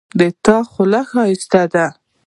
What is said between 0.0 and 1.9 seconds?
د تا خولی ښایسته ده